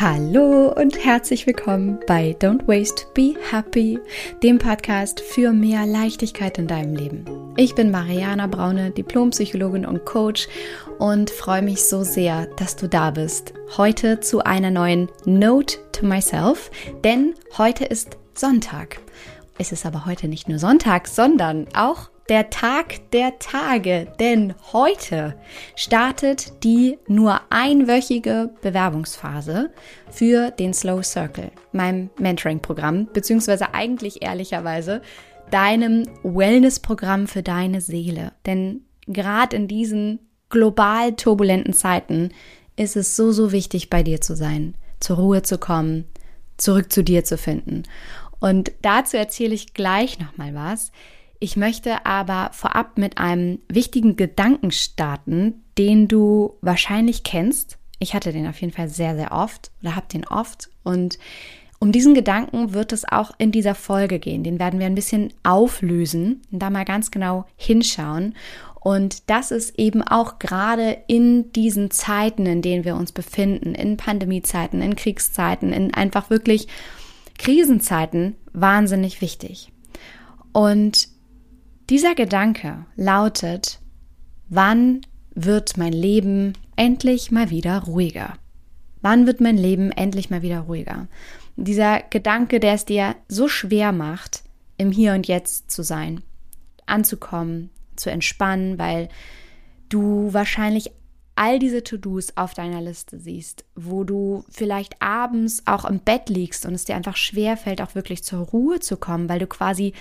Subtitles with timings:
[0.00, 4.00] Hallo und herzlich willkommen bei Don't Waste, Be Happy,
[4.42, 7.24] dem Podcast für mehr Leichtigkeit in deinem Leben.
[7.56, 10.48] Ich bin Mariana Braune, Diplompsychologin und Coach
[10.98, 13.54] und freue mich so sehr, dass du da bist.
[13.76, 16.72] Heute zu einer neuen Note to Myself,
[17.04, 18.98] denn heute ist Sonntag.
[19.58, 25.36] Es ist aber heute nicht nur Sonntag, sondern auch der Tag der Tage, denn heute
[25.76, 29.70] startet die nur einwöchige Bewerbungsphase
[30.10, 35.02] für den Slow Circle, meinem Mentoring-Programm, beziehungsweise eigentlich ehrlicherweise
[35.50, 38.32] deinem Wellness-Programm für deine Seele.
[38.46, 42.30] Denn gerade in diesen global turbulenten Zeiten
[42.76, 46.06] ist es so, so wichtig, bei dir zu sein, zur Ruhe zu kommen,
[46.56, 47.82] zurück zu dir zu finden.
[48.40, 50.90] Und dazu erzähle ich gleich nochmal was.
[51.44, 57.76] Ich möchte aber vorab mit einem wichtigen Gedanken starten, den du wahrscheinlich kennst.
[57.98, 60.70] Ich hatte den auf jeden Fall sehr, sehr oft oder habe den oft.
[60.84, 61.18] Und
[61.80, 64.42] um diesen Gedanken wird es auch in dieser Folge gehen.
[64.42, 68.34] Den werden wir ein bisschen auflösen und da mal ganz genau hinschauen.
[68.80, 73.98] Und das ist eben auch gerade in diesen Zeiten, in denen wir uns befinden, in
[73.98, 76.68] Pandemiezeiten, in Kriegszeiten, in einfach wirklich
[77.36, 79.70] Krisenzeiten, wahnsinnig wichtig.
[80.54, 81.12] Und
[81.90, 83.80] dieser Gedanke lautet,
[84.48, 85.02] wann
[85.34, 88.34] wird mein Leben endlich mal wieder ruhiger?
[89.02, 91.08] Wann wird mein Leben endlich mal wieder ruhiger?
[91.56, 94.42] Dieser Gedanke, der es dir so schwer macht,
[94.78, 96.22] im Hier und Jetzt zu sein,
[96.86, 99.08] anzukommen, zu entspannen, weil
[99.88, 100.90] du wahrscheinlich
[101.36, 106.64] all diese To-Dos auf deiner Liste siehst, wo du vielleicht abends auch im Bett liegst
[106.64, 109.92] und es dir einfach schwer fällt, auch wirklich zur Ruhe zu kommen, weil du quasi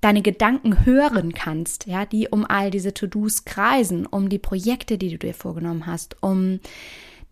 [0.00, 5.10] deine Gedanken hören kannst, ja, die um all diese To-Dos kreisen, um die Projekte, die
[5.10, 6.60] du dir vorgenommen hast, um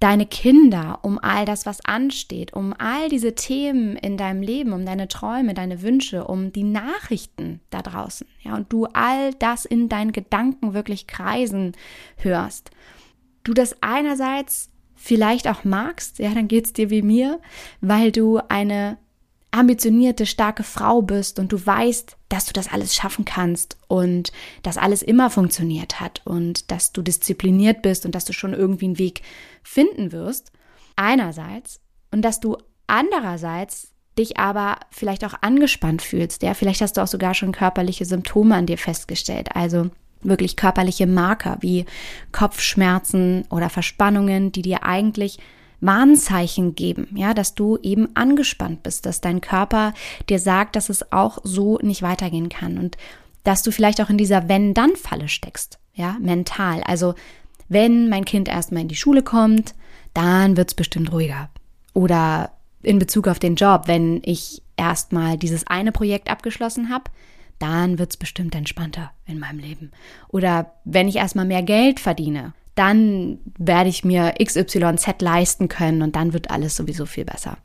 [0.01, 4.87] deine Kinder, um all das, was ansteht, um all diese Themen in deinem Leben, um
[4.87, 9.89] deine Träume, deine Wünsche, um die Nachrichten da draußen, ja, und du all das in
[9.89, 11.73] deinen Gedanken wirklich kreisen
[12.17, 12.71] hörst.
[13.43, 17.41] Du das einerseits vielleicht auch magst, ja, dann geht's dir wie mir,
[17.81, 18.99] weil du eine
[19.51, 24.77] ambitionierte, starke Frau bist und du weißt, dass du das alles schaffen kannst und dass
[24.77, 28.99] alles immer funktioniert hat und dass du diszipliniert bist und dass du schon irgendwie einen
[28.99, 29.23] Weg
[29.63, 30.53] finden wirst,
[30.97, 31.81] einerseits,
[32.11, 32.57] und dass du
[32.87, 38.05] andererseits dich aber vielleicht auch angespannt fühlst, ja, vielleicht hast du auch sogar schon körperliche
[38.05, 39.91] Symptome an dir festgestellt, also
[40.23, 41.87] wirklich körperliche Marker wie
[42.33, 45.39] Kopfschmerzen oder Verspannungen, die dir eigentlich
[45.81, 49.95] Warnzeichen geben, ja, dass du eben angespannt bist, dass dein Körper
[50.29, 52.97] dir sagt, dass es auch so nicht weitergehen kann und
[53.45, 56.83] dass du vielleicht auch in dieser Wenn-Dann-Falle steckst, ja, mental.
[56.83, 57.15] Also,
[57.69, 59.75] wenn mein Kind erstmal in die Schule kommt,
[60.15, 61.51] dann wird's bestimmt ruhiger.
[61.95, 62.53] Oder
[62.83, 67.05] in Bezug auf den Job, wenn ich erstmal dieses eine Projekt abgeschlossen habe,
[67.59, 69.91] dann wird's bestimmt entspannter in meinem Leben.
[70.29, 76.15] Oder wenn ich erstmal mehr Geld verdiene, dann werde ich mir XYZ leisten können und
[76.15, 77.59] dann wird alles sowieso viel besser.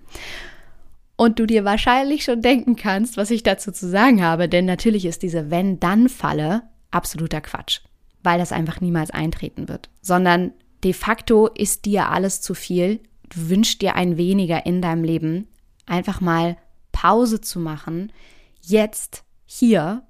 [1.16, 5.06] Und du dir wahrscheinlich schon denken kannst, was ich dazu zu sagen habe, denn natürlich
[5.06, 7.82] ist diese Wenn-Dann-Falle absoluter Quatsch,
[8.24, 10.52] weil das einfach niemals eintreten wird, sondern
[10.84, 13.00] de facto ist dir alles zu viel,
[13.30, 15.48] du wünschst dir ein weniger in deinem Leben,
[15.86, 16.58] einfach mal
[16.92, 18.12] Pause zu machen,
[18.62, 20.04] jetzt hier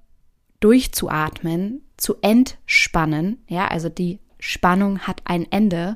[0.61, 5.95] durchzuatmen, zu entspannen, ja, also die Spannung hat ein Ende,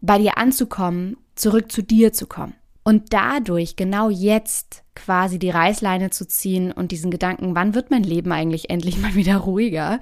[0.00, 2.54] bei dir anzukommen, zurück zu dir zu kommen.
[2.84, 8.04] Und dadurch genau jetzt quasi die Reißleine zu ziehen und diesen Gedanken, wann wird mein
[8.04, 9.98] Leben eigentlich endlich mal wieder ruhiger,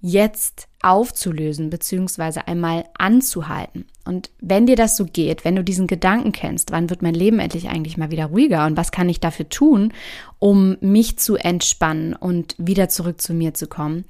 [0.00, 3.86] jetzt aufzulösen beziehungsweise einmal anzuhalten.
[4.04, 7.38] Und wenn dir das so geht, wenn du diesen Gedanken kennst, wann wird mein Leben
[7.38, 9.92] endlich eigentlich mal wieder ruhiger und was kann ich dafür tun,
[10.40, 14.04] um mich zu entspannen und wieder zurück zu mir zu kommen,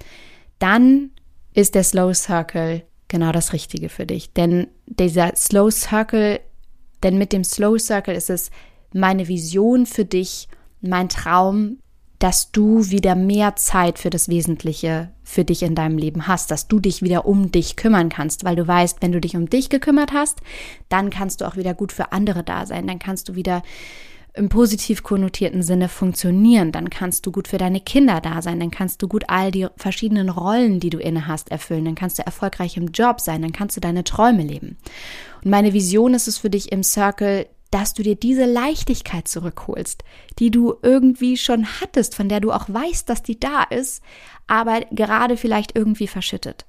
[0.58, 1.10] dann
[1.52, 4.32] ist der Slow Circle genau das Richtige für dich.
[4.32, 6.40] Denn dieser Slow Circle,
[7.02, 8.50] denn mit dem Slow Circle ist es
[8.92, 10.48] meine Vision für dich,
[10.80, 11.78] mein Traum,
[12.18, 16.68] dass du wieder mehr Zeit für das Wesentliche für dich in deinem Leben hast, dass
[16.68, 19.68] du dich wieder um dich kümmern kannst, weil du weißt, wenn du dich um dich
[19.68, 20.40] gekümmert hast,
[20.88, 23.62] dann kannst du auch wieder gut für andere da sein, dann kannst du wieder
[24.34, 28.72] im positiv konnotierten Sinne funktionieren, dann kannst du gut für deine Kinder da sein, dann
[28.72, 32.26] kannst du gut all die verschiedenen Rollen, die du inne hast, erfüllen, dann kannst du
[32.26, 34.76] erfolgreich im Job sein, dann kannst du deine Träume leben.
[35.42, 40.02] Und meine Vision ist es für dich im Circle, dass du dir diese Leichtigkeit zurückholst,
[40.40, 44.02] die du irgendwie schon hattest, von der du auch weißt, dass die da ist,
[44.48, 46.66] aber gerade vielleicht irgendwie verschüttet.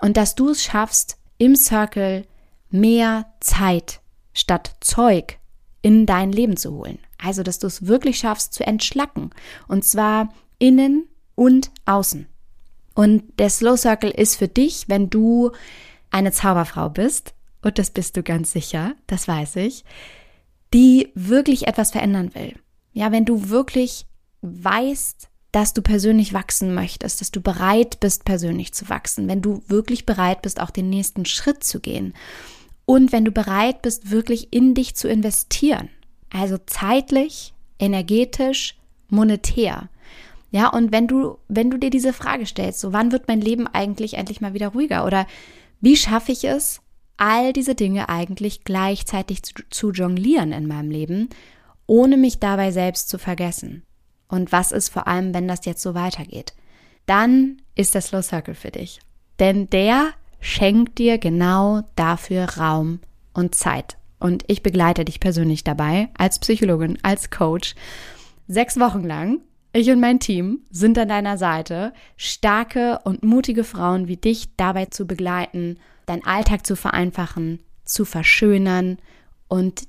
[0.00, 2.26] Und dass du es schaffst, im Circle
[2.70, 4.00] mehr Zeit
[4.32, 5.38] statt Zeug
[5.82, 6.98] in dein Leben zu holen.
[7.18, 9.30] Also, dass du es wirklich schaffst zu entschlacken.
[9.68, 12.26] Und zwar innen und außen.
[12.94, 15.50] Und der Slow Circle ist für dich, wenn du
[16.10, 19.84] eine Zauberfrau bist, und das bist du ganz sicher, das weiß ich,
[20.74, 22.54] die wirklich etwas verändern will.
[22.92, 24.06] Ja, wenn du wirklich
[24.42, 29.62] weißt, dass du persönlich wachsen möchtest, dass du bereit bist, persönlich zu wachsen, wenn du
[29.68, 32.14] wirklich bereit bist, auch den nächsten Schritt zu gehen
[32.84, 35.88] und wenn du bereit bist, wirklich in dich zu investieren,
[36.30, 38.76] also zeitlich, energetisch,
[39.08, 39.88] monetär.
[40.50, 43.66] Ja, und wenn du, wenn du dir diese Frage stellst, so wann wird mein Leben
[43.66, 45.26] eigentlich endlich mal wieder ruhiger oder
[45.80, 46.80] wie schaffe ich es,
[47.16, 51.28] all diese Dinge eigentlich gleichzeitig zu, zu jonglieren in meinem Leben,
[51.86, 53.82] ohne mich dabei selbst zu vergessen?
[54.28, 56.54] Und was ist vor allem, wenn das jetzt so weitergeht?
[57.06, 59.00] Dann ist der Slow Circle für dich.
[59.38, 60.12] Denn der
[60.42, 62.98] schenkt dir genau dafür Raum
[63.32, 63.96] und Zeit.
[64.18, 67.74] Und ich begleite dich persönlich dabei, als Psychologin, als Coach,
[68.46, 69.40] sechs Wochen lang.
[69.72, 74.86] Ich und mein Team sind an deiner Seite, starke und mutige Frauen wie dich dabei
[74.86, 78.98] zu begleiten, deinen Alltag zu vereinfachen, zu verschönern
[79.48, 79.84] und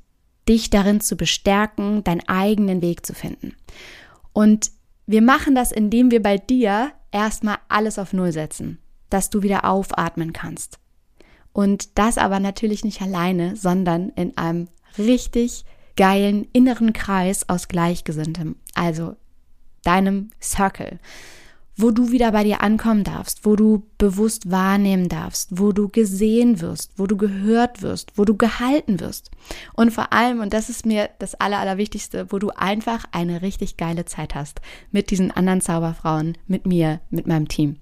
[0.47, 3.55] dich darin zu bestärken, deinen eigenen Weg zu finden.
[4.33, 4.71] Und
[5.05, 8.79] wir machen das, indem wir bei dir erstmal alles auf Null setzen,
[9.13, 10.79] dass du wieder aufatmen kannst.
[11.51, 14.67] Und das aber natürlich nicht alleine, sondern in einem
[14.97, 15.65] richtig
[15.95, 19.15] geilen inneren Kreis aus Gleichgesinntem, also
[19.83, 20.99] deinem Circle
[21.75, 26.61] wo du wieder bei dir ankommen darfst, wo du bewusst wahrnehmen darfst, wo du gesehen
[26.61, 29.31] wirst, wo du gehört wirst, wo du gehalten wirst.
[29.73, 33.77] Und vor allem, und das ist mir das Aller, Allerwichtigste, wo du einfach eine richtig
[33.77, 34.61] geile Zeit hast
[34.91, 37.77] mit diesen anderen Zauberfrauen, mit mir, mit meinem Team.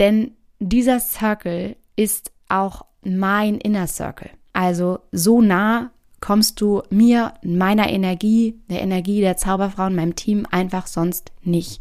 [0.00, 4.30] Denn dieser Circle ist auch mein Inner Circle.
[4.52, 10.86] Also so nah kommst du mir, meiner Energie, der Energie der Zauberfrauen, meinem Team einfach
[10.86, 11.80] sonst nicht.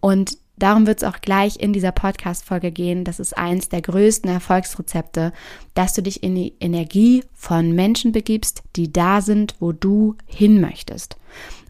[0.00, 3.04] Und Darum wird es auch gleich in dieser Podcast-Folge gehen.
[3.04, 5.32] Das ist eins der größten Erfolgsrezepte,
[5.74, 10.60] dass du dich in die Energie von Menschen begibst, die da sind, wo du hin
[10.62, 11.18] möchtest.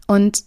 [0.07, 0.43] Und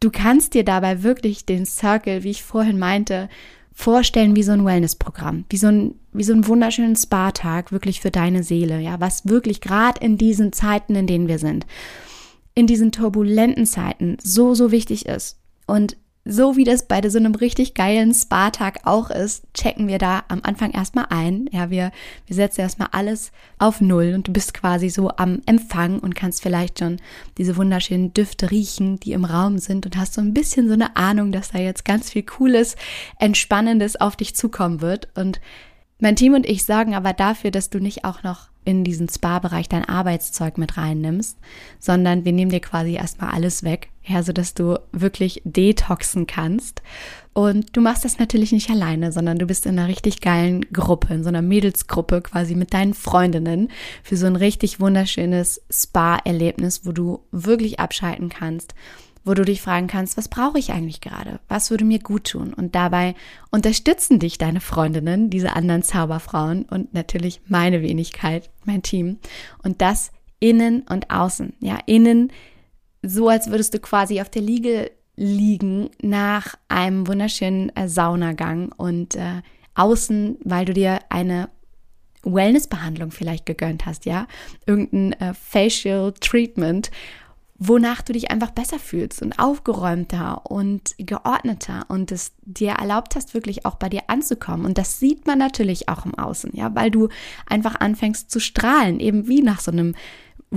[0.00, 3.28] du kannst dir dabei wirklich den Circle, wie ich vorhin meinte,
[3.74, 8.10] vorstellen wie so ein Wellness-Programm, wie so ein, wie so ein wunderschönen Spa-Tag wirklich für
[8.10, 11.66] deine Seele, ja, was wirklich gerade in diesen Zeiten, in denen wir sind,
[12.54, 15.38] in diesen turbulenten Zeiten so, so wichtig ist.
[15.66, 20.24] Und so wie das bei so einem richtig geilen Spa-Tag auch ist, checken wir da
[20.28, 21.48] am Anfang erstmal ein.
[21.52, 21.92] Ja, wir,
[22.26, 26.42] wir setzen erstmal alles auf Null und du bist quasi so am Empfang und kannst
[26.42, 26.96] vielleicht schon
[27.36, 30.96] diese wunderschönen Düfte riechen, die im Raum sind und hast so ein bisschen so eine
[30.96, 32.76] Ahnung, dass da jetzt ganz viel Cooles,
[33.18, 35.08] Entspannendes auf dich zukommen wird.
[35.14, 35.40] Und
[35.98, 39.68] mein Team und ich sorgen aber dafür, dass du nicht auch noch in diesen Spa-Bereich
[39.68, 41.38] dein Arbeitszeug mit reinnimmst,
[41.78, 46.82] sondern wir nehmen dir quasi erstmal alles weg, ja, so dass du wirklich detoxen kannst.
[47.32, 51.14] Und du machst das natürlich nicht alleine, sondern du bist in einer richtig geilen Gruppe,
[51.14, 53.70] in so einer Mädelsgruppe quasi mit deinen Freundinnen
[54.02, 58.74] für so ein richtig wunderschönes Spa-Erlebnis, wo du wirklich abschalten kannst
[59.24, 61.40] wo du dich fragen kannst, was brauche ich eigentlich gerade?
[61.48, 62.52] Was würde mir gut tun?
[62.52, 63.14] Und dabei
[63.50, 69.18] unterstützen dich deine Freundinnen, diese anderen Zauberfrauen und natürlich meine Wenigkeit, mein Team.
[69.62, 71.54] Und das innen und außen.
[71.60, 72.30] Ja, innen
[73.06, 79.14] so, als würdest du quasi auf der Liege liegen nach einem wunderschönen äh, Saunagang und
[79.14, 79.42] äh,
[79.74, 81.48] außen, weil du dir eine
[82.24, 84.26] Wellnessbehandlung vielleicht gegönnt hast, ja,
[84.66, 86.90] irgendein äh, Facial Treatment
[87.56, 93.32] wonach du dich einfach besser fühlst und aufgeräumter und geordneter und es dir erlaubt hast,
[93.32, 94.66] wirklich auch bei dir anzukommen.
[94.66, 97.08] Und das sieht man natürlich auch im Außen, ja, weil du
[97.46, 99.94] einfach anfängst zu strahlen, eben wie nach so einem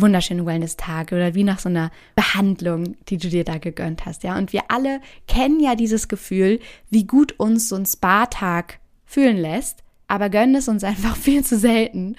[0.01, 4.37] wunderschönen Wellness-Tag oder wie nach so einer Behandlung, die du dir da gegönnt hast, ja.
[4.37, 9.83] Und wir alle kennen ja dieses Gefühl, wie gut uns so ein Spa-Tag fühlen lässt,
[10.07, 12.15] aber gönnen es uns einfach viel zu selten.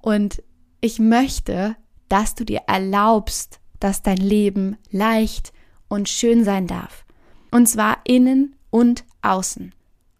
[0.00, 0.42] Und
[0.80, 1.76] ich möchte,
[2.08, 5.52] dass du dir erlaubst, dass dein Leben leicht
[5.88, 7.04] und schön sein darf.
[7.50, 9.72] Und zwar innen und außen.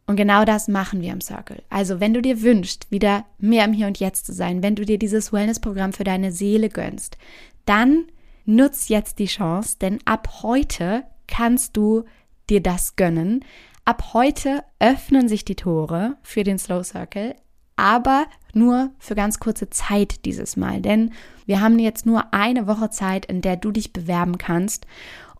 [0.07, 1.63] Und genau das machen wir im Circle.
[1.69, 4.85] Also wenn du dir wünschst, wieder mehr im Hier und Jetzt zu sein, wenn du
[4.85, 7.19] dir dieses Wellness-Programm für deine Seele gönnst,
[7.65, 8.05] dann
[8.45, 12.05] nutz jetzt die Chance, denn ab heute kannst du
[12.49, 13.45] dir das gönnen.
[13.85, 17.35] Ab heute öffnen sich die Tore für den Slow Circle,
[17.75, 21.13] aber nur für ganz kurze Zeit dieses Mal, denn
[21.45, 24.87] wir haben jetzt nur eine Woche Zeit, in der du dich bewerben kannst.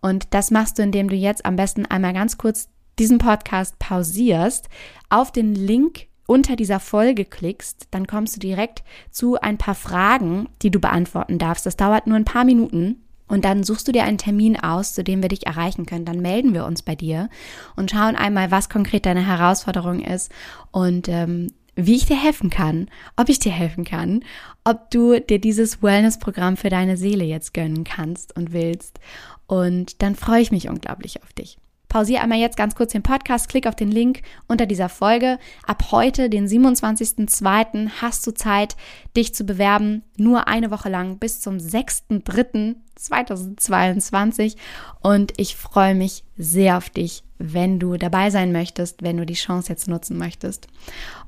[0.01, 4.69] Und das machst du, indem du jetzt am besten einmal ganz kurz diesen Podcast pausierst,
[5.09, 10.49] auf den Link unter dieser Folge klickst, dann kommst du direkt zu ein paar Fragen,
[10.61, 11.65] die du beantworten darfst.
[11.65, 13.01] Das dauert nur ein paar Minuten.
[13.29, 16.05] Und dann suchst du dir einen Termin aus, zu dem wir dich erreichen können.
[16.05, 17.29] Dann melden wir uns bei dir
[17.75, 20.31] und schauen einmal, was konkret deine Herausforderung ist
[20.71, 24.23] und ähm, wie ich dir helfen kann, ob ich dir helfen kann,
[24.63, 28.99] ob du dir dieses Wellness-Programm für deine Seele jetzt gönnen kannst und willst.
[29.45, 31.59] Und dann freue ich mich unglaublich auf dich.
[31.89, 35.39] Pausiere einmal jetzt ganz kurz den Podcast, klick auf den Link unter dieser Folge.
[35.65, 38.75] Ab heute, den 27.02., hast du Zeit,
[39.15, 40.03] dich zu bewerben.
[40.17, 44.57] Nur eine Woche lang bis zum 6.03.2022.
[45.01, 49.35] Und ich freue mich sehr auf dich, wenn du dabei sein möchtest, wenn du die
[49.35, 50.67] Chance jetzt nutzen möchtest.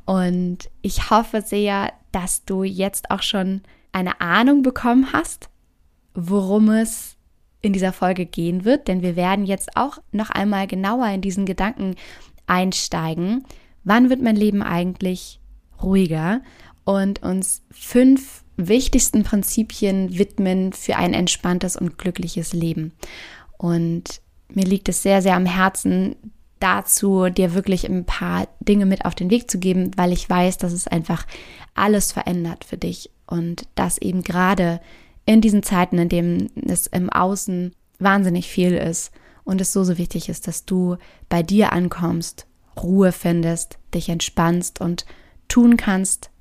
[0.05, 3.61] Und ich hoffe sehr, dass du jetzt auch schon
[3.91, 5.49] eine Ahnung bekommen hast,
[6.13, 7.15] worum es
[7.61, 11.45] in dieser Folge gehen wird, denn wir werden jetzt auch noch einmal genauer in diesen
[11.45, 11.95] Gedanken
[12.47, 13.43] einsteigen.
[13.83, 15.39] Wann wird mein Leben eigentlich
[15.81, 16.41] ruhiger?
[16.85, 22.93] Und uns fünf wichtigsten Prinzipien widmen für ein entspanntes und glückliches Leben.
[23.57, 26.15] Und mir liegt es sehr, sehr am Herzen,
[26.59, 30.57] dazu, dir wirklich ein paar Dinge mit auf den Weg zu geben, weil ich weiß,
[30.57, 31.25] dass es einfach
[31.73, 34.81] alles verändert für dich und dass eben gerade
[35.29, 39.11] in diesen Zeiten, in denen es im Außen wahnsinnig viel ist
[39.43, 40.97] und es so, so wichtig ist, dass du
[41.29, 42.47] bei dir ankommst,
[42.81, 45.05] Ruhe findest, dich entspannst und
[45.47, 46.31] tun kannst,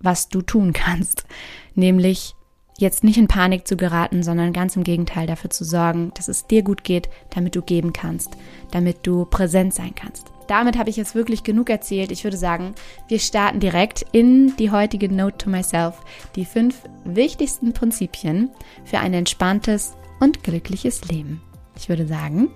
[0.00, 1.24] was du tun kannst,
[1.76, 2.34] nämlich
[2.78, 6.48] jetzt nicht in Panik zu geraten, sondern ganz im Gegenteil dafür zu sorgen, dass es
[6.48, 8.36] dir gut geht, damit du geben kannst,
[8.72, 10.32] damit du präsent sein kannst.
[10.52, 12.12] Damit habe ich jetzt wirklich genug erzählt.
[12.12, 12.74] Ich würde sagen,
[13.08, 15.94] wir starten direkt in die heutige Note to Myself,
[16.36, 18.50] die fünf wichtigsten Prinzipien
[18.84, 21.40] für ein entspanntes und glückliches Leben.
[21.78, 22.50] Ich würde sagen,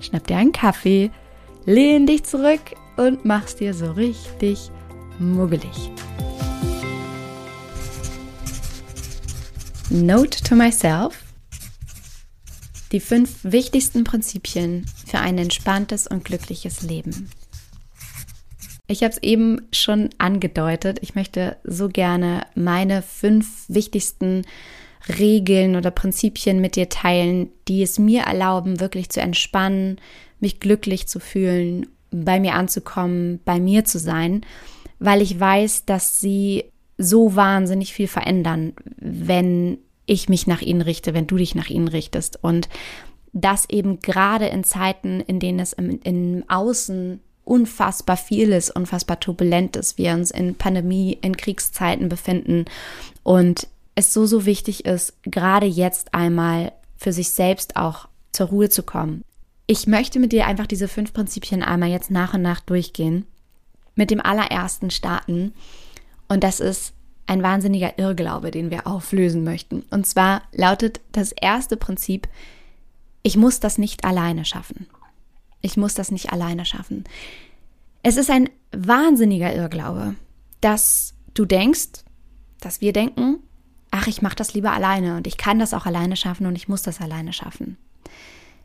[0.00, 1.12] schnapp dir einen Kaffee,
[1.66, 2.62] lehn dich zurück
[2.96, 4.72] und mach's dir so richtig
[5.20, 5.92] muggelig.
[9.88, 11.25] Note to myself.
[12.96, 17.28] Die fünf wichtigsten Prinzipien für ein entspanntes und glückliches Leben.
[18.86, 21.00] Ich habe es eben schon angedeutet.
[21.02, 24.46] Ich möchte so gerne meine fünf wichtigsten
[25.18, 30.00] Regeln oder Prinzipien mit dir teilen, die es mir erlauben, wirklich zu entspannen,
[30.40, 34.40] mich glücklich zu fühlen, bei mir anzukommen, bei mir zu sein,
[35.00, 36.64] weil ich weiß, dass sie
[36.96, 41.88] so wahnsinnig viel verändern, wenn ich mich nach ihnen richte, wenn du dich nach ihnen
[41.88, 42.42] richtest.
[42.42, 42.68] Und
[43.32, 49.20] das eben gerade in Zeiten, in denen es im, im Außen unfassbar viel ist, unfassbar
[49.20, 52.64] turbulent ist, wir uns in Pandemie, in Kriegszeiten befinden
[53.22, 58.68] und es so, so wichtig ist, gerade jetzt einmal für sich selbst auch zur Ruhe
[58.68, 59.22] zu kommen.
[59.68, 63.26] Ich möchte mit dir einfach diese fünf Prinzipien einmal jetzt nach und nach durchgehen.
[63.94, 65.54] Mit dem allerersten starten
[66.28, 66.92] und das ist
[67.26, 69.82] ein wahnsinniger Irrglaube, den wir auflösen möchten.
[69.90, 72.28] Und zwar lautet das erste Prinzip,
[73.22, 74.86] ich muss das nicht alleine schaffen.
[75.60, 77.04] Ich muss das nicht alleine schaffen.
[78.02, 80.14] Es ist ein wahnsinniger Irrglaube,
[80.60, 82.04] dass du denkst,
[82.60, 83.38] dass wir denken,
[83.90, 86.68] ach, ich mache das lieber alleine und ich kann das auch alleine schaffen und ich
[86.68, 87.76] muss das alleine schaffen.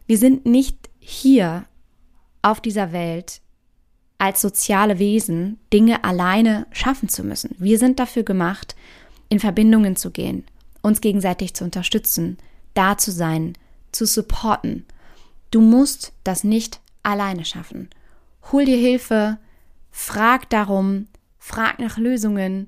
[0.05, 1.65] Wir sind nicht hier
[2.41, 3.41] auf dieser Welt,
[4.21, 7.55] als soziale Wesen Dinge alleine schaffen zu müssen.
[7.57, 8.75] Wir sind dafür gemacht,
[9.29, 10.43] in Verbindungen zu gehen,
[10.83, 12.37] uns gegenseitig zu unterstützen,
[12.75, 13.53] da zu sein,
[13.91, 14.85] zu supporten.
[15.49, 17.89] Du musst das nicht alleine schaffen.
[18.51, 19.39] Hol dir Hilfe,
[19.89, 21.07] frag darum,
[21.39, 22.67] frag nach Lösungen,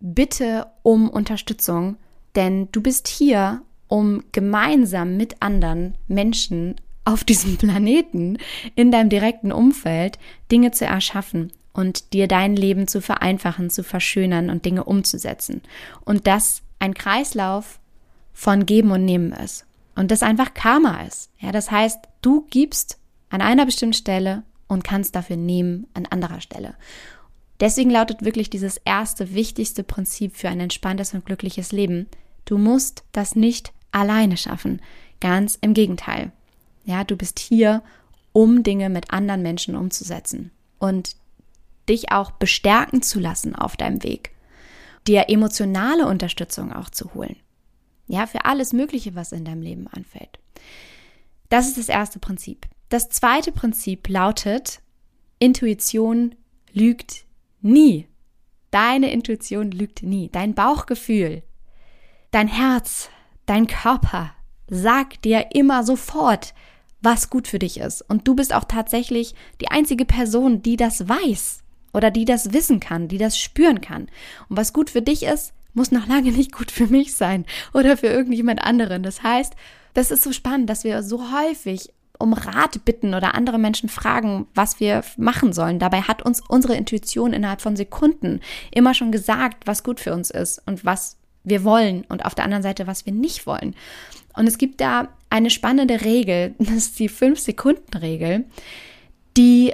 [0.00, 1.98] bitte um Unterstützung,
[2.34, 6.76] denn du bist hier, um gemeinsam mit anderen Menschen
[7.08, 8.36] auf diesem Planeten,
[8.74, 10.18] in deinem direkten Umfeld,
[10.52, 15.62] Dinge zu erschaffen und dir dein Leben zu vereinfachen, zu verschönern und Dinge umzusetzen.
[16.04, 17.80] Und dass ein Kreislauf
[18.34, 19.64] von Geben und Nehmen ist.
[19.96, 21.30] Und das einfach Karma ist.
[21.40, 22.98] Ja, das heißt, du gibst
[23.30, 26.74] an einer bestimmten Stelle und kannst dafür nehmen an anderer Stelle.
[27.58, 32.06] Deswegen lautet wirklich dieses erste wichtigste Prinzip für ein entspanntes und glückliches Leben.
[32.44, 34.82] Du musst das nicht alleine schaffen.
[35.20, 36.32] Ganz im Gegenteil.
[36.88, 37.82] Ja, du bist hier,
[38.32, 41.16] um Dinge mit anderen Menschen umzusetzen und
[41.86, 44.30] dich auch bestärken zu lassen auf deinem Weg,
[45.06, 47.36] dir emotionale Unterstützung auch zu holen.
[48.06, 50.38] Ja, für alles Mögliche, was in deinem Leben anfällt.
[51.50, 52.66] Das ist das erste Prinzip.
[52.88, 54.80] Das zweite Prinzip lautet,
[55.38, 56.36] Intuition
[56.72, 57.26] lügt
[57.60, 58.08] nie.
[58.70, 60.30] Deine Intuition lügt nie.
[60.30, 61.42] Dein Bauchgefühl,
[62.30, 63.10] dein Herz,
[63.44, 64.32] dein Körper
[64.70, 66.54] sagt dir immer sofort,
[67.02, 68.02] was gut für dich ist.
[68.02, 71.62] Und du bist auch tatsächlich die einzige Person, die das weiß
[71.92, 74.08] oder die das wissen kann, die das spüren kann.
[74.48, 77.96] Und was gut für dich ist, muss noch lange nicht gut für mich sein oder
[77.96, 79.02] für irgendjemand anderen.
[79.02, 79.54] Das heißt,
[79.94, 84.48] das ist so spannend, dass wir so häufig um Rat bitten oder andere Menschen fragen,
[84.54, 85.78] was wir machen sollen.
[85.78, 88.40] Dabei hat uns unsere Intuition innerhalb von Sekunden
[88.72, 92.44] immer schon gesagt, was gut für uns ist und was wir wollen und auf der
[92.44, 93.74] anderen Seite, was wir nicht wollen.
[94.34, 98.44] Und es gibt da eine spannende Regel, das ist die 5-Sekunden-Regel,
[99.36, 99.72] die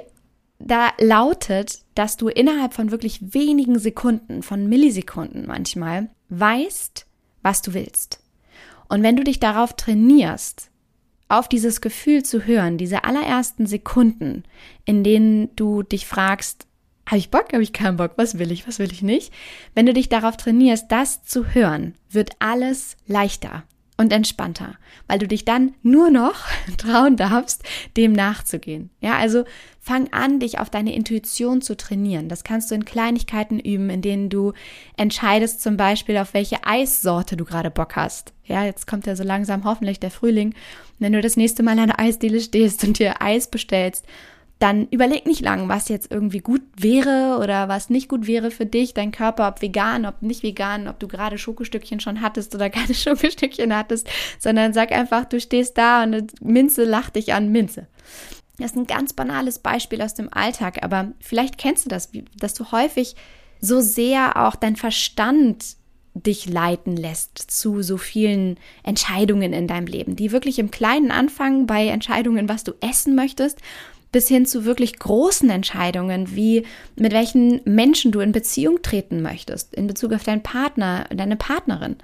[0.59, 7.05] da lautet, dass du innerhalb von wirklich wenigen Sekunden, von Millisekunden manchmal, weißt,
[7.41, 8.19] was du willst.
[8.87, 10.69] Und wenn du dich darauf trainierst,
[11.27, 14.43] auf dieses Gefühl zu hören, diese allerersten Sekunden,
[14.85, 16.67] in denen du dich fragst,
[17.07, 19.33] habe ich Bock, habe ich keinen Bock, was will ich, was will ich nicht?
[19.73, 23.63] Wenn du dich darauf trainierst, das zu hören, wird alles leichter
[23.97, 24.75] und entspannter,
[25.07, 26.35] weil du dich dann nur noch
[26.77, 27.63] trauen darfst,
[27.95, 28.89] dem nachzugehen.
[28.99, 29.45] Ja, also
[29.79, 32.27] fang an, dich auf deine Intuition zu trainieren.
[32.27, 34.53] Das kannst du in Kleinigkeiten üben, in denen du
[34.97, 38.33] entscheidest zum Beispiel, auf welche Eissorte du gerade Bock hast.
[38.45, 40.55] Ja, jetzt kommt ja so langsam hoffentlich der Frühling.
[40.99, 44.05] Wenn du das nächste Mal an der Eisdiele stehst und dir Eis bestellst,
[44.65, 48.65] dann überleg nicht lang, was jetzt irgendwie gut wäre oder was nicht gut wäre für
[48.65, 52.69] dich, dein Körper, ob vegan, ob nicht vegan, ob du gerade Schokostückchen schon hattest oder
[52.71, 57.85] keine Schokostückchen hattest, sondern sag einfach, du stehst da und Minze lacht dich an, Minze.
[58.57, 62.55] Das ist ein ganz banales Beispiel aus dem Alltag, aber vielleicht kennst du das, dass
[62.55, 63.15] du häufig
[63.61, 65.75] so sehr auch dein Verstand
[66.15, 71.67] dich leiten lässt zu so vielen Entscheidungen in deinem Leben, die wirklich im Kleinen anfangen
[71.67, 73.61] bei Entscheidungen, was du essen möchtest
[74.15, 79.75] bis hin zu wirklich großen Entscheidungen, wie mit welchen Menschen du in Beziehung treten möchtest,
[79.75, 81.97] in Bezug auf deinen Partner, deine Partnerin.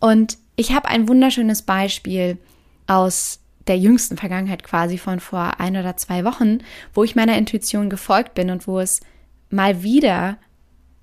[0.00, 2.38] Und ich habe ein wunderschönes Beispiel
[2.86, 6.60] aus der jüngsten Vergangenheit quasi von vor ein oder zwei Wochen,
[6.94, 9.02] wo ich meiner Intuition gefolgt bin und wo es
[9.50, 10.38] mal wieder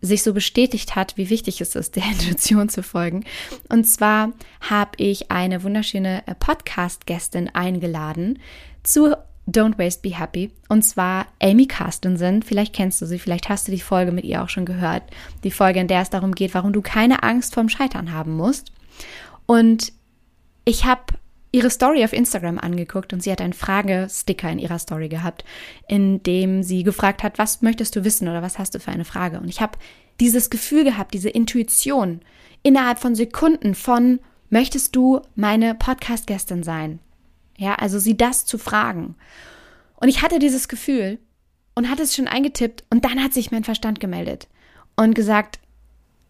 [0.02, 3.26] sich so bestätigt hat, wie wichtig es ist, der Intuition zu folgen.
[3.70, 8.40] Und zwar habe ich eine wunderschöne Podcast-Gästin eingeladen
[8.82, 9.16] zu
[9.48, 10.52] Don't Waste Be Happy.
[10.70, 12.44] Und zwar Amy Carstensen.
[12.44, 15.04] Vielleicht kennst du sie, vielleicht hast du die Folge mit ihr auch schon gehört.
[15.44, 18.72] Die Folge, in der es darum geht, warum du keine Angst vorm Scheitern haben musst.
[19.46, 19.92] Und
[20.64, 21.14] ich habe
[21.52, 25.44] ihre Story auf Instagram angeguckt und sie hat einen Fragesticker in ihrer Story gehabt,
[25.88, 29.06] in dem sie gefragt hat, was möchtest du wissen oder was hast du für eine
[29.06, 29.40] Frage?
[29.40, 29.78] Und ich habe
[30.20, 32.22] dieses Gefühl gehabt, diese Intuition
[32.64, 37.00] innerhalb von Sekunden von, möchtest du meine Podcast-Gästin sein?
[37.62, 39.14] Ja, also sie das zu fragen.
[39.98, 41.20] Und ich hatte dieses Gefühl
[41.76, 44.48] und hatte es schon eingetippt und dann hat sich mein Verstand gemeldet
[44.96, 45.60] und gesagt,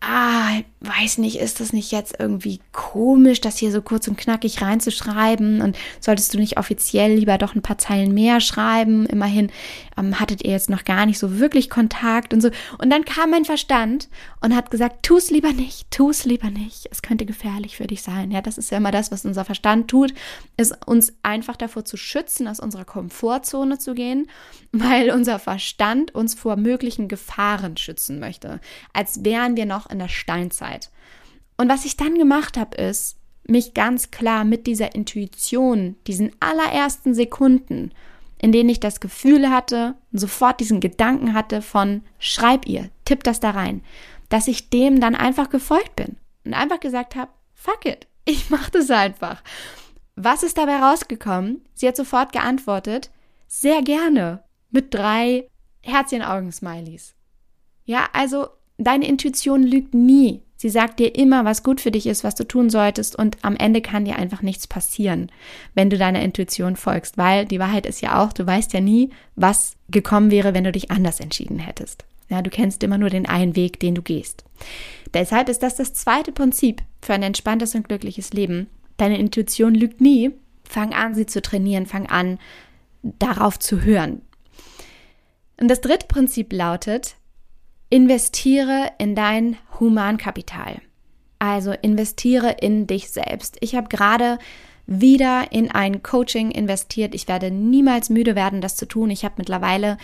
[0.02, 4.62] ah, weiß nicht, ist das nicht jetzt irgendwie komisch, das hier so kurz und knackig
[4.64, 5.62] reinzuschreiben?
[5.62, 9.06] Und solltest du nicht offiziell lieber doch ein paar Zeilen mehr schreiben?
[9.06, 9.52] Immerhin
[9.96, 12.50] ähm, hattet ihr jetzt noch gar nicht so wirklich Kontakt und so.
[12.80, 14.10] Und dann kam mein Verstand
[14.42, 16.88] und hat gesagt, tu es lieber nicht, tu es lieber nicht.
[16.90, 18.32] Es könnte gefährlich für dich sein.
[18.32, 20.16] Ja, das ist ja immer das, was unser Verstand tut,
[20.58, 24.28] ist uns einfach davor zu schützen, aus unserer Komfortzone zu gehen,
[24.72, 28.60] weil unser Verstand uns vor möglichen Gefahren schützen möchte.
[28.94, 30.71] Als wären wir noch in der Steinzeit.
[31.62, 37.14] Und was ich dann gemacht habe, ist, mich ganz klar mit dieser Intuition, diesen allerersten
[37.14, 37.92] Sekunden,
[38.40, 43.42] in denen ich das Gefühl hatte, sofort diesen Gedanken hatte von, schreib ihr, tipp das
[43.42, 43.84] da rein,
[44.28, 48.72] dass ich dem dann einfach gefolgt bin und einfach gesagt habe, fuck it, ich mach
[48.72, 49.44] das einfach.
[50.16, 51.62] Was ist dabei rausgekommen?
[51.76, 53.12] Sie hat sofort geantwortet,
[53.48, 55.48] sehr gerne, mit drei
[55.84, 57.14] Herzchen-Augen-Smileys.
[57.86, 58.48] Ja, also
[58.84, 60.42] Deine Intuition lügt nie.
[60.62, 63.56] Sie sagt dir immer, was gut für dich ist, was du tun solltest und am
[63.56, 65.32] Ende kann dir einfach nichts passieren,
[65.74, 69.10] wenn du deiner Intuition folgst, weil die Wahrheit ist ja auch, du weißt ja nie,
[69.36, 72.06] was gekommen wäre, wenn du dich anders entschieden hättest.
[72.30, 74.44] Ja, du kennst immer nur den einen Weg, den du gehst.
[75.16, 78.68] Deshalb ist das das zweite Prinzip für ein entspanntes und glückliches Leben.
[78.98, 80.30] Deine Intuition lügt nie.
[80.64, 82.38] Fang an, sie zu trainieren, fang an,
[83.02, 84.22] darauf zu hören.
[85.60, 87.16] Und das dritte Prinzip lautet,
[87.92, 90.82] investiere in dein Humankapital.
[91.38, 93.58] Also investiere in dich selbst.
[93.60, 94.40] Ich habe gerade
[94.88, 97.14] wieder in ein Coaching investiert.
[97.14, 99.10] Ich werde niemals müde werden, das zu tun.
[99.12, 99.98] Ich habe mittlerweile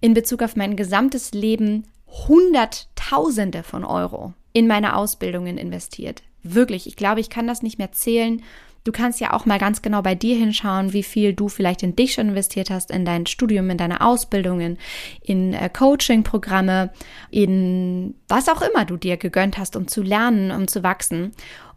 [0.00, 6.22] in Bezug auf mein gesamtes Leben Hunderttausende von Euro in meine Ausbildungen investiert.
[6.44, 8.42] Wirklich, ich glaube, ich kann das nicht mehr zählen.
[8.84, 11.94] Du kannst ja auch mal ganz genau bei dir hinschauen, wie viel du vielleicht in
[11.94, 14.78] dich schon investiert hast, in dein Studium, in deine Ausbildungen,
[15.20, 16.90] in äh, Coaching-Programme,
[17.30, 21.32] in was auch immer du dir gegönnt hast, um zu lernen, um zu wachsen.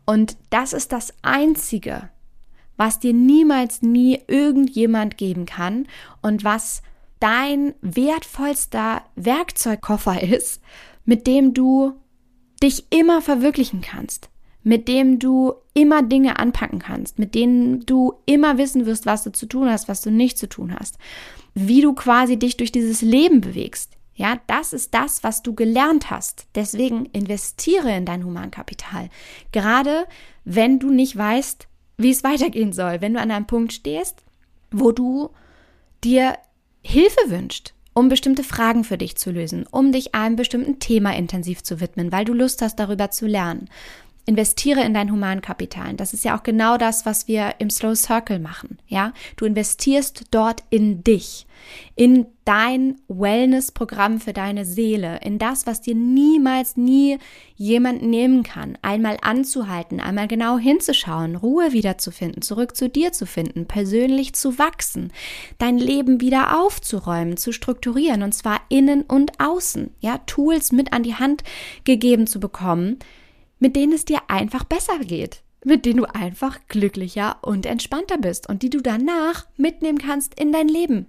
[0.05, 2.09] Und das ist das Einzige,
[2.77, 5.87] was dir niemals nie irgendjemand geben kann
[6.21, 6.81] und was
[7.19, 10.61] dein wertvollster Werkzeugkoffer ist,
[11.05, 11.93] mit dem du
[12.63, 14.30] dich immer verwirklichen kannst,
[14.63, 19.31] mit dem du immer Dinge anpacken kannst, mit denen du immer wissen wirst, was du
[19.31, 20.97] zu tun hast, was du nicht zu tun hast,
[21.53, 23.97] wie du quasi dich durch dieses Leben bewegst.
[24.13, 26.45] Ja, das ist das, was du gelernt hast.
[26.53, 29.09] Deswegen investiere in dein Humankapital.
[29.51, 30.05] Gerade
[30.43, 34.23] wenn du nicht weißt, wie es weitergehen soll, wenn du an einem Punkt stehst,
[34.69, 35.31] wo du
[36.03, 36.37] dir
[36.83, 41.63] Hilfe wünscht, um bestimmte Fragen für dich zu lösen, um dich einem bestimmten Thema intensiv
[41.63, 43.69] zu widmen, weil du Lust hast, darüber zu lernen.
[44.25, 45.95] Investiere in dein Humankapital.
[45.95, 48.77] Das ist ja auch genau das, was wir im Slow Circle machen.
[48.87, 51.47] Ja, du investierst dort in dich,
[51.95, 57.17] in dein Wellness-Programm für deine Seele, in das, was dir niemals nie
[57.55, 58.77] jemand nehmen kann.
[58.83, 65.11] Einmal anzuhalten, einmal genau hinzuschauen, Ruhe wiederzufinden, zurück zu dir zu finden, persönlich zu wachsen,
[65.57, 69.89] dein Leben wieder aufzuräumen, zu strukturieren und zwar innen und außen.
[69.99, 71.43] Ja, Tools mit an die Hand
[71.85, 72.99] gegeben zu bekommen
[73.61, 78.49] mit denen es dir einfach besser geht, mit denen du einfach glücklicher und entspannter bist
[78.49, 81.05] und die du danach mitnehmen kannst in dein Leben.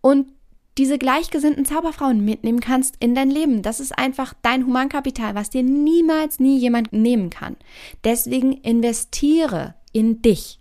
[0.00, 0.32] Und
[0.78, 3.62] diese gleichgesinnten Zauberfrauen mitnehmen kannst in dein Leben.
[3.62, 7.56] Das ist einfach dein Humankapital, was dir niemals nie jemand nehmen kann.
[8.02, 10.58] Deswegen investiere in dich.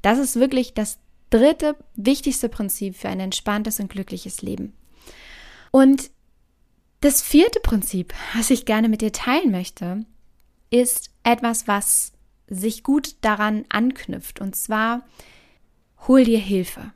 [0.00, 0.98] Das ist wirklich das
[1.28, 4.74] dritte wichtigste Prinzip für ein entspanntes und glückliches Leben.
[5.70, 6.10] Und
[7.00, 10.06] das vierte Prinzip, was ich gerne mit dir teilen möchte,
[10.72, 12.12] ist etwas, was
[12.48, 14.40] sich gut daran anknüpft.
[14.40, 15.02] Und zwar,
[16.08, 16.92] hol dir Hilfe.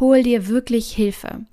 [0.00, 1.44] Hol dir wirklich Hilfe.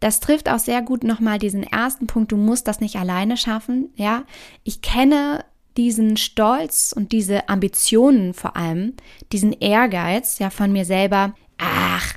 [0.00, 2.32] Das trifft auch sehr gut nochmal diesen ersten Punkt.
[2.32, 3.90] Du musst das nicht alleine schaffen.
[3.96, 4.24] Ja,
[4.62, 5.44] ich kenne
[5.76, 8.94] diesen Stolz und diese Ambitionen vor allem,
[9.32, 11.34] diesen Ehrgeiz ja von mir selber.
[11.58, 12.14] Ach,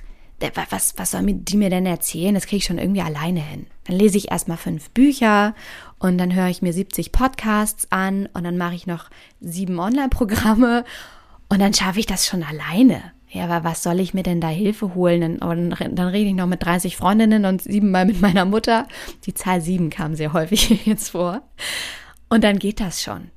[0.69, 2.35] was, was soll die mir denn erzählen?
[2.35, 3.67] Das kriege ich schon irgendwie alleine hin.
[3.85, 5.55] Dann lese ich erstmal fünf Bücher
[5.99, 10.85] und dann höre ich mir 70 Podcasts an und dann mache ich noch sieben Online-Programme
[11.49, 13.11] und dann schaffe ich das schon alleine.
[13.29, 15.39] Ja, aber was soll ich mir denn da Hilfe holen?
[15.39, 18.87] Und dann rede ich noch mit 30 Freundinnen und siebenmal mit meiner Mutter.
[19.25, 21.41] Die Zahl sieben kam sehr häufig jetzt vor.
[22.29, 23.31] Und dann geht das schon.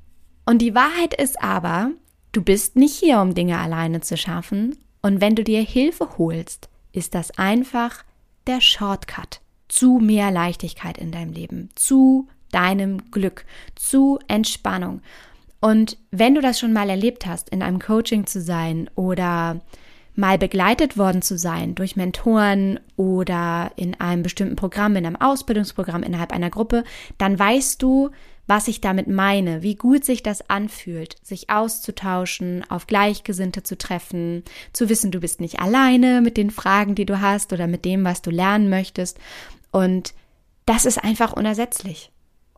[0.47, 1.91] Und die Wahrheit ist aber,
[2.33, 4.77] du bist nicht hier, um Dinge alleine zu schaffen.
[5.03, 8.05] Und wenn du dir Hilfe holst, ist das einfach
[8.47, 15.03] der Shortcut zu mehr Leichtigkeit in deinem Leben, zu deinem Glück, zu Entspannung.
[15.61, 19.61] Und wenn du das schon mal erlebt hast, in einem Coaching zu sein oder
[20.17, 26.03] mal begleitet worden zu sein durch Mentoren oder in einem bestimmten Programm, in einem Ausbildungsprogramm
[26.03, 26.85] innerhalb einer Gruppe,
[27.19, 28.11] dann weißt du,
[28.47, 34.43] was ich damit meine, wie gut sich das anfühlt, sich auszutauschen, auf Gleichgesinnte zu treffen,
[34.73, 38.05] zu wissen, du bist nicht alleine mit den Fragen, die du hast oder mit dem,
[38.05, 39.19] was du lernen möchtest.
[39.71, 40.15] Und
[40.67, 42.11] das ist einfach unersetzlich.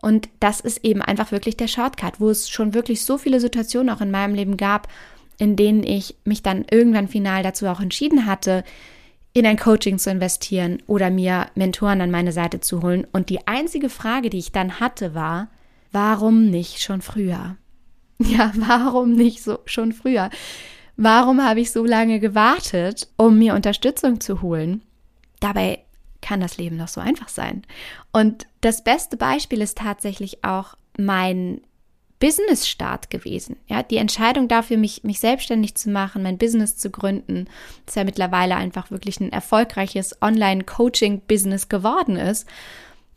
[0.02, 3.88] Und das ist eben einfach wirklich der Shortcut, wo es schon wirklich so viele Situationen
[3.88, 4.88] auch in meinem Leben gab,
[5.38, 8.64] in denen ich mich dann irgendwann final dazu auch entschieden hatte,
[9.32, 13.06] in ein Coaching zu investieren oder mir Mentoren an meine Seite zu holen.
[13.12, 15.48] Und die einzige Frage, die ich dann hatte, war,
[15.92, 17.56] warum nicht schon früher?
[18.18, 20.30] Ja, warum nicht so schon früher?
[20.96, 24.82] Warum habe ich so lange gewartet, um mir Unterstützung zu holen?
[25.40, 25.80] Dabei
[26.22, 27.62] kann das Leben doch so einfach sein.
[28.12, 31.60] Und das beste Beispiel ist tatsächlich auch mein
[32.22, 33.56] Business-Start gewesen.
[33.66, 37.48] Ja, die Entscheidung dafür, mich, mich selbstständig zu machen, mein Business zu gründen,
[37.84, 42.46] das ja mittlerweile einfach wirklich ein erfolgreiches Online-Coaching-Business geworden ist.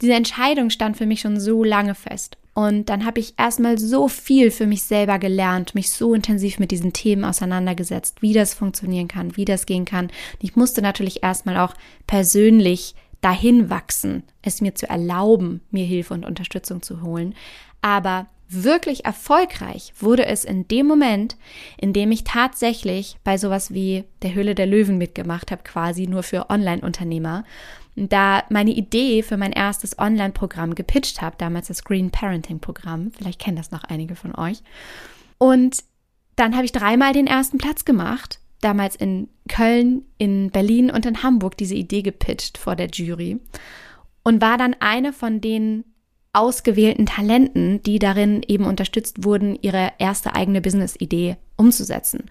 [0.01, 2.37] Diese Entscheidung stand für mich schon so lange fest.
[2.55, 6.71] Und dann habe ich erstmal so viel für mich selber gelernt, mich so intensiv mit
[6.71, 10.05] diesen Themen auseinandergesetzt, wie das funktionieren kann, wie das gehen kann.
[10.05, 11.73] Und ich musste natürlich erstmal auch
[12.07, 17.35] persönlich dahin wachsen, es mir zu erlauben, mir Hilfe und Unterstützung zu holen.
[17.81, 21.35] Aber wirklich erfolgreich wurde es in dem Moment,
[21.77, 26.23] in dem ich tatsächlich bei sowas wie der Höhle der Löwen mitgemacht habe, quasi nur
[26.23, 27.43] für Online-Unternehmer
[27.95, 33.11] da meine Idee für mein erstes Online-Programm gepitcht habe, damals das Green Parenting-Programm.
[33.17, 34.61] Vielleicht kennen das noch einige von euch.
[35.37, 35.83] Und
[36.35, 41.23] dann habe ich dreimal den ersten Platz gemacht, damals in Köln, in Berlin und in
[41.23, 43.39] Hamburg diese Idee gepitcht vor der Jury
[44.23, 45.85] und war dann eine von den
[46.33, 52.25] ausgewählten Talenten, die darin eben unterstützt wurden, ihre erste eigene Business-Idee umzusetzen.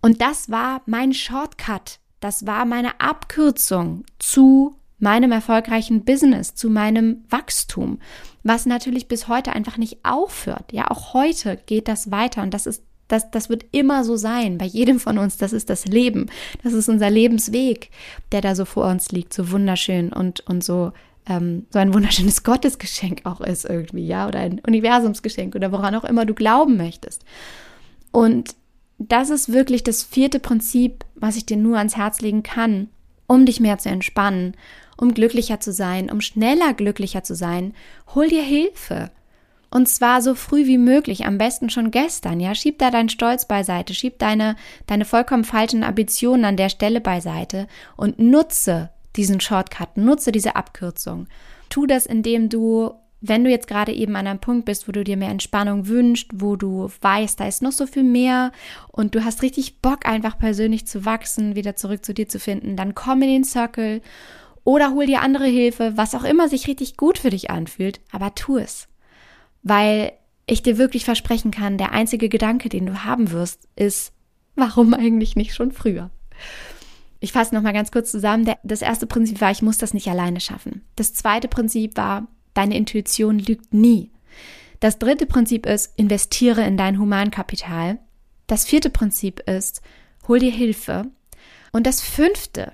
[0.00, 1.98] Und das war mein Shortcut.
[2.20, 8.00] Das war meine Abkürzung zu meinem erfolgreichen Business, zu meinem Wachstum,
[8.42, 10.72] was natürlich bis heute einfach nicht aufhört.
[10.72, 14.56] Ja, auch heute geht das weiter und das ist das, das wird immer so sein,
[14.56, 15.36] bei jedem von uns.
[15.36, 16.30] Das ist das Leben.
[16.62, 17.90] Das ist unser Lebensweg,
[18.32, 20.90] der da so vor uns liegt, so wunderschön und, und so
[21.26, 26.04] ähm, so ein wunderschönes Gottesgeschenk auch ist irgendwie, ja, oder ein Universumsgeschenk oder woran auch
[26.04, 27.24] immer du glauben möchtest.
[28.10, 28.54] Und
[28.98, 32.88] das ist wirklich das vierte Prinzip, was ich dir nur ans Herz legen kann,
[33.26, 34.54] um dich mehr zu entspannen,
[34.96, 37.74] um glücklicher zu sein, um schneller glücklicher zu sein.
[38.14, 39.10] Hol dir Hilfe.
[39.70, 42.54] Und zwar so früh wie möglich, am besten schon gestern, ja.
[42.54, 44.54] Schieb da deinen Stolz beiseite, schieb deine,
[44.86, 51.26] deine vollkommen falschen Ambitionen an der Stelle beiseite und nutze diesen Shortcut, nutze diese Abkürzung.
[51.70, 55.02] Tu das, indem du, wenn du jetzt gerade eben an einem Punkt bist, wo du
[55.02, 58.52] dir mehr Entspannung wünschst, wo du weißt, da ist noch so viel mehr
[58.92, 62.76] und du hast richtig Bock, einfach persönlich zu wachsen, wieder zurück zu dir zu finden,
[62.76, 64.02] dann komm in den Circle
[64.64, 68.34] oder hol dir andere Hilfe, was auch immer sich richtig gut für dich anfühlt, aber
[68.34, 68.88] tu es
[69.64, 70.12] weil
[70.46, 74.12] ich dir wirklich versprechen kann, der einzige Gedanke, den du haben wirst, ist,
[74.54, 76.10] warum eigentlich nicht schon früher?
[77.18, 78.54] Ich fasse nochmal ganz kurz zusammen.
[78.62, 80.84] Das erste Prinzip war, ich muss das nicht alleine schaffen.
[80.94, 84.12] Das zweite Prinzip war, deine Intuition lügt nie.
[84.80, 87.98] Das dritte Prinzip ist, investiere in dein Humankapital.
[88.46, 89.80] Das vierte Prinzip ist,
[90.28, 91.06] hol dir Hilfe.
[91.72, 92.72] Und das fünfte,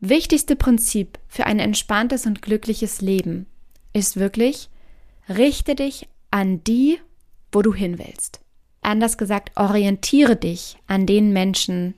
[0.00, 3.46] wichtigste Prinzip für ein entspanntes und glückliches Leben
[3.92, 4.68] ist wirklich,
[5.28, 6.98] richte dich an die,
[7.52, 8.40] wo du hin willst.
[8.82, 11.94] Anders gesagt, orientiere dich an den Menschen,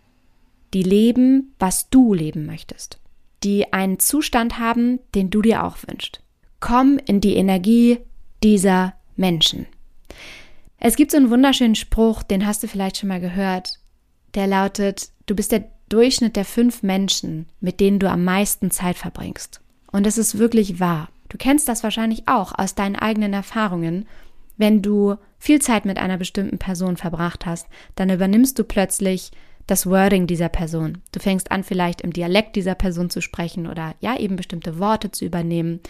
[0.75, 3.01] die leben, was du leben möchtest,
[3.43, 6.23] die einen Zustand haben, den du dir auch wünschst.
[6.61, 7.99] Komm in die Energie
[8.43, 9.67] dieser Menschen.
[10.79, 13.81] Es gibt so einen wunderschönen Spruch, den hast du vielleicht schon mal gehört,
[14.35, 18.97] der lautet, du bist der Durchschnitt der fünf Menschen, mit denen du am meisten Zeit
[18.97, 19.61] verbringst.
[19.91, 21.09] Und es ist wirklich wahr.
[21.29, 24.07] Du kennst das wahrscheinlich auch aus deinen eigenen Erfahrungen
[24.59, 29.31] wenn du viel Zeit mit einer bestimmten Person verbracht hast, dann übernimmst du plötzlich
[29.69, 30.99] das Wording dieser Person.
[31.13, 35.11] Du fängst an, vielleicht im Dialekt dieser Person zu sprechen oder ja, eben bestimmte Worte
[35.11, 35.81] zu übernehmen.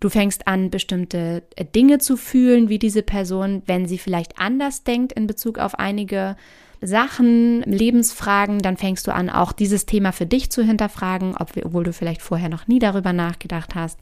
[0.00, 4.84] Du fängst an, bestimmte äh, Dinge zu fühlen wie diese Person, wenn sie vielleicht anders
[4.84, 6.36] denkt in Bezug auf einige
[6.80, 11.92] Sachen, Lebensfragen, dann fängst du an, auch dieses Thema für dich zu hinterfragen, obwohl du
[11.92, 13.98] vielleicht vorher noch nie darüber nachgedacht hast.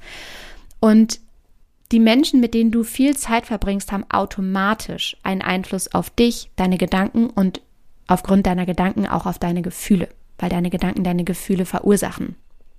[0.80, 1.20] Und
[1.92, 6.78] die Menschen, mit denen du viel Zeit verbringst, haben automatisch einen Einfluss auf dich, deine
[6.78, 7.60] Gedanken und
[8.06, 10.08] aufgrund deiner Gedanken auch auf deine Gefühle,
[10.38, 12.36] weil deine Gedanken deine Gefühle verursachen.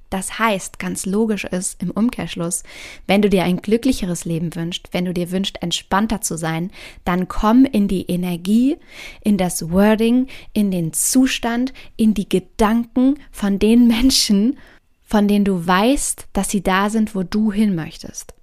[0.09, 2.63] Das heißt, ganz logisch ist im Umkehrschluss,
[3.07, 6.71] wenn du dir ein glücklicheres Leben wünschst, wenn du dir wünschst, entspannter zu sein,
[7.03, 8.77] dann komm in die Energie,
[9.21, 14.57] in das Wording, in den Zustand, in die Gedanken von den Menschen,
[15.03, 18.33] von denen du weißt, dass sie da sind, wo du hin möchtest.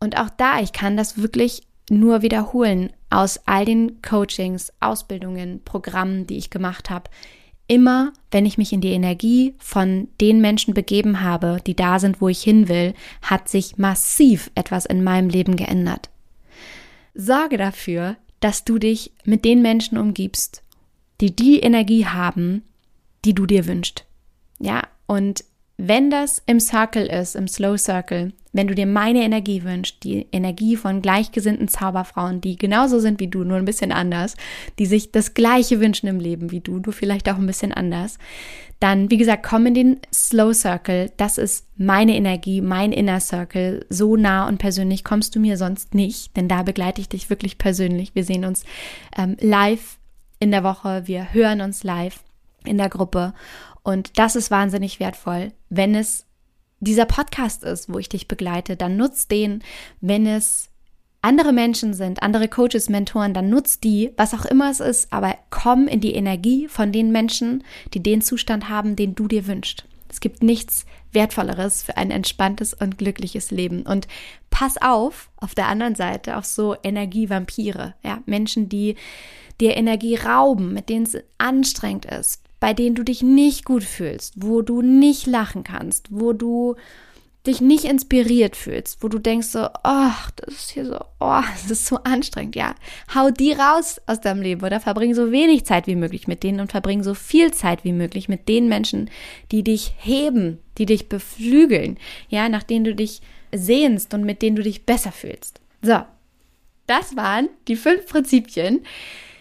[0.00, 6.26] Und auch da, ich kann das wirklich nur wiederholen aus all den Coachings, Ausbildungen, Programmen,
[6.26, 7.10] die ich gemacht habe.
[7.66, 12.20] Immer, wenn ich mich in die Energie von den Menschen begeben habe, die da sind,
[12.20, 16.10] wo ich hin will, hat sich massiv etwas in meinem Leben geändert.
[17.14, 20.62] Sorge dafür, dass du dich mit den Menschen umgibst,
[21.20, 22.62] die die Energie haben,
[23.24, 24.04] die du dir wünschst.
[24.58, 25.44] Ja, und
[25.76, 30.28] wenn das im Circle ist, im Slow Circle, wenn du dir meine Energie wünschst, die
[30.30, 34.36] Energie von gleichgesinnten Zauberfrauen, die genauso sind wie du, nur ein bisschen anders,
[34.78, 38.18] die sich das Gleiche wünschen im Leben wie du, du vielleicht auch ein bisschen anders,
[38.78, 41.10] dann, wie gesagt, komm in den Slow Circle.
[41.16, 43.86] Das ist meine Energie, mein Inner Circle.
[43.88, 47.58] So nah und persönlich kommst du mir sonst nicht, denn da begleite ich dich wirklich
[47.58, 48.14] persönlich.
[48.14, 48.64] Wir sehen uns
[49.16, 49.98] ähm, live
[50.38, 52.22] in der Woche, wir hören uns live
[52.64, 53.32] in der Gruppe
[53.84, 55.52] und das ist wahnsinnig wertvoll.
[55.68, 56.26] Wenn es
[56.80, 59.62] dieser Podcast ist, wo ich dich begleite, dann nutz den.
[60.00, 60.70] Wenn es
[61.22, 65.36] andere Menschen sind, andere Coaches, Mentoren, dann nutz die, was auch immer es ist, aber
[65.50, 69.84] komm in die Energie von den Menschen, die den Zustand haben, den du dir wünschst.
[70.10, 73.82] Es gibt nichts Wertvolleres für ein entspanntes und glückliches Leben.
[73.82, 74.06] Und
[74.50, 78.96] pass auf, auf der anderen Seite, auf so Energievampire, ja, Menschen, die
[79.60, 84.34] dir Energie rauben, mit denen es anstrengend ist, bei denen du dich nicht gut fühlst,
[84.36, 86.76] wo du nicht lachen kannst, wo du
[87.46, 91.70] dich nicht inspiriert fühlst, wo du denkst so, ach, das ist hier so, oh, das
[91.70, 92.74] ist so anstrengend, ja.
[93.14, 96.60] Hau die raus aus deinem Leben oder verbring so wenig Zeit wie möglich mit denen
[96.60, 99.10] und verbring so viel Zeit wie möglich mit den Menschen,
[99.52, 103.20] die dich heben, die dich beflügeln, ja, nach denen du dich
[103.52, 105.60] sehnst und mit denen du dich besser fühlst.
[105.82, 106.00] So.
[106.86, 108.84] Das waren die fünf Prinzipien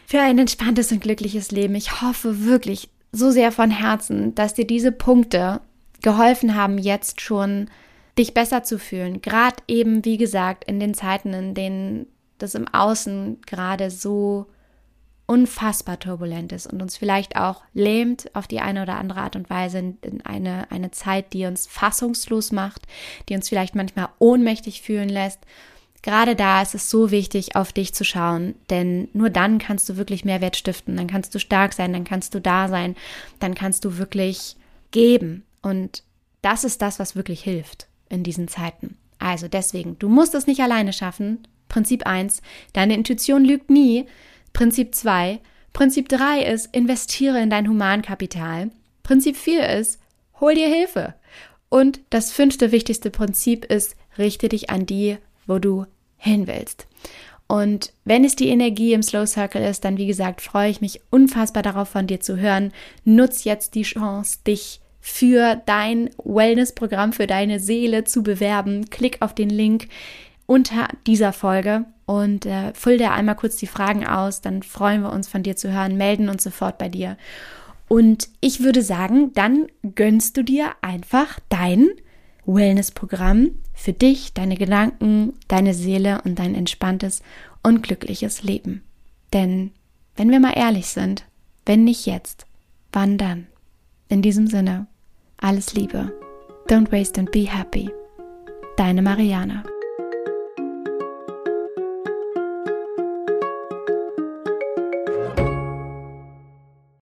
[0.06, 1.76] für ein entspanntes und glückliches Leben.
[1.76, 5.62] Ich hoffe wirklich, so sehr von Herzen, dass dir diese Punkte
[6.02, 7.70] geholfen haben, jetzt schon
[8.18, 9.22] dich besser zu fühlen.
[9.22, 12.08] Gerade eben, wie gesagt, in den Zeiten, in denen
[12.40, 14.48] das im Außen gerade so
[15.26, 19.50] unfassbar turbulent ist und uns vielleicht auch lähmt auf die eine oder andere Art und
[19.50, 22.82] Weise in eine, eine Zeit, die uns fassungslos macht,
[23.30, 25.40] die uns vielleicht manchmal ohnmächtig fühlen lässt.
[26.04, 29.96] Gerade da ist es so wichtig, auf dich zu schauen, denn nur dann kannst du
[29.96, 32.96] wirklich Mehrwert stiften, dann kannst du stark sein, dann kannst du da sein,
[33.40, 34.58] dann kannst du wirklich
[34.92, 35.46] geben.
[35.62, 36.04] Und
[36.42, 38.98] das ist das, was wirklich hilft in diesen Zeiten.
[39.18, 41.48] Also deswegen, du musst es nicht alleine schaffen.
[41.70, 42.42] Prinzip 1,
[42.74, 44.06] deine Intuition lügt nie.
[44.52, 45.40] Prinzip 2.
[45.72, 48.72] Prinzip 3 ist, investiere in dein Humankapital.
[49.04, 50.02] Prinzip 4 ist,
[50.42, 51.14] hol dir Hilfe.
[51.70, 55.86] Und das fünfte wichtigste Prinzip ist, richte dich an die, wo du
[56.18, 56.88] hin willst.
[57.48, 61.02] Und wenn es die Energie im Slow Circle ist, dann wie gesagt, freue ich mich
[61.10, 62.72] unfassbar darauf von dir zu hören.
[63.04, 68.90] Nutz jetzt die Chance, dich für dein Wellness-Programm, für deine Seele zu bewerben.
[68.90, 69.90] Klick auf den Link
[70.46, 75.12] unter dieser Folge und äh, füll dir einmal kurz die Fragen aus, dann freuen wir
[75.12, 77.18] uns von dir zu hören, melden uns sofort bei dir.
[77.88, 81.90] Und ich würde sagen, dann gönnst du dir einfach dein
[82.46, 87.22] Wellness-Programm für dich, deine Gedanken, deine Seele und dein entspanntes
[87.64, 88.84] und glückliches Leben.
[89.32, 89.72] Denn
[90.16, 91.26] wenn wir mal ehrlich sind,
[91.66, 92.46] wenn nicht jetzt,
[92.92, 93.48] wann dann?
[94.10, 94.88] In diesem Sinne,
[95.38, 96.12] alles Liebe.
[96.68, 97.90] Don't waste and be happy.
[98.78, 99.64] Deine Mariana.